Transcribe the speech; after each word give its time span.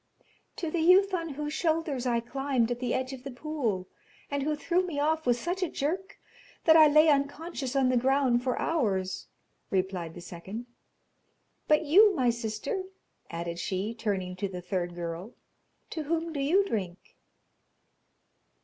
'To 0.55 0.71
the 0.71 0.79
youth 0.79 1.13
on 1.13 1.35
whose 1.35 1.53
shoulders 1.53 2.07
I 2.07 2.21
climbed 2.21 2.71
at 2.71 2.79
the 2.79 2.91
edge 2.91 3.13
of 3.13 3.21
the 3.23 3.29
pool, 3.29 3.87
and 4.31 4.41
who 4.41 4.55
threw 4.55 4.81
me 4.83 4.99
off 4.99 5.27
with 5.27 5.39
such 5.39 5.61
a 5.61 5.69
jerk, 5.69 6.17
that 6.63 6.75
I 6.75 6.87
lay 6.87 7.07
unconscious 7.07 7.75
on 7.75 7.89
the 7.89 7.97
ground 7.97 8.41
for 8.43 8.57
hours,' 8.57 9.27
replied 9.69 10.15
the 10.15 10.19
second. 10.21 10.65
'But 11.67 11.85
you, 11.85 12.15
my 12.15 12.31
sister,' 12.31 12.81
added 13.29 13.59
she, 13.59 13.93
turning 13.93 14.35
to 14.37 14.47
the 14.47 14.59
third 14.59 14.95
girl, 14.95 15.35
'to 15.91 16.01
whom 16.01 16.33
do 16.33 16.39
you 16.39 16.63
drink?' 16.65 17.15